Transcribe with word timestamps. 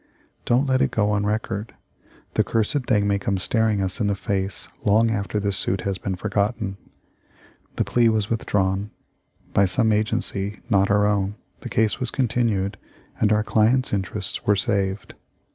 Don't 0.45 0.65
let 0.65 0.81
it 0.81 0.89
go 0.89 1.11
on 1.11 1.27
record. 1.27 1.75
The 2.33 2.43
cursed 2.43 2.87
thing 2.87 3.05
may 3.07 3.19
come 3.19 3.37
staring 3.37 3.83
us 3.83 3.99
in 4.01 4.07
the 4.07 4.15
face 4.15 4.67
long 4.83 5.11
after 5.11 5.39
this 5.39 5.55
suit 5.57 5.81
has 5.81 5.99
been 5.99 6.15
forgotten." 6.15 6.79
The 7.75 7.83
plea 7.83 8.09
was 8.09 8.27
with 8.27 8.47
drawn. 8.47 8.93
By 9.53 9.65
some 9.67 9.91
agency— 9.91 10.59
not 10.71 10.89
our 10.89 11.05
own— 11.05 11.35
the 11.61 11.69
case 11.69 11.99
was 11.99 12.09
continued 12.09 12.77
and 13.19 13.31
our 13.31 13.43
client's 13.43 13.93
interests 13.93 14.43
were 14.47 14.55
saved. 14.55 15.13